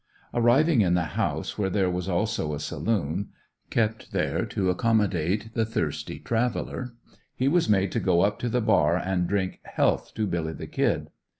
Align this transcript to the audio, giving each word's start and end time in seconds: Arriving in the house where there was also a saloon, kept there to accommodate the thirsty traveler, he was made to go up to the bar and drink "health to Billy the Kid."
Arriving 0.33 0.81
in 0.81 0.95
the 0.95 1.03
house 1.13 1.59
where 1.59 1.69
there 1.69 1.87
was 1.91 2.09
also 2.09 2.55
a 2.55 2.59
saloon, 2.59 3.29
kept 3.69 4.11
there 4.13 4.47
to 4.47 4.71
accommodate 4.71 5.53
the 5.53 5.63
thirsty 5.63 6.17
traveler, 6.17 6.95
he 7.35 7.47
was 7.47 7.69
made 7.69 7.91
to 7.91 7.99
go 7.99 8.21
up 8.21 8.39
to 8.39 8.49
the 8.49 8.61
bar 8.61 8.97
and 8.97 9.27
drink 9.27 9.59
"health 9.61 10.15
to 10.15 10.25
Billy 10.25 10.53
the 10.53 10.65
Kid." 10.65 11.11